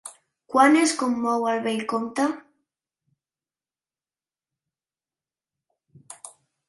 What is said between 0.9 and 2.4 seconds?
commou el vell comte?